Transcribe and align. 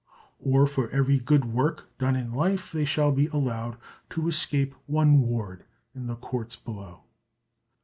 Or 0.39 0.65
for 0.65 0.89
every 0.89 1.19
good 1.19 1.45
work 1.53 1.95
done 1.99 2.15
in 2.15 2.33
life 2.33 2.71
they 2.71 2.85
shall 2.85 3.11
be 3.11 3.27
allowed 3.27 3.77
to 4.09 4.27
escape 4.27 4.73
one 4.87 5.21
ward 5.21 5.63
in 5.93 6.07
the 6.07 6.15
Courts 6.15 6.55
below. 6.55 7.03